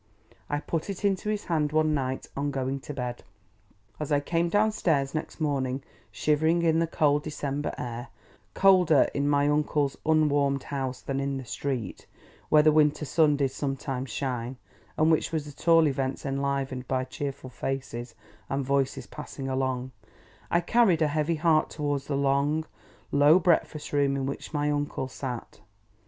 [0.49, 3.23] I put it into his hand one night, on going to bed.
[3.99, 8.07] As I came down stairs next morning, shivering in the cold December air;
[8.55, 12.07] colder in my uncle's unwarmed house than in the street,
[12.49, 14.57] where the winter sun did sometimes shine,
[14.97, 18.15] and which was at all events enlivened by cheerful faces
[18.49, 19.91] and voices passing along;
[20.49, 22.65] I carried a heavy heart towards the long,
[23.11, 25.59] low breakfast room in which my uncle sat.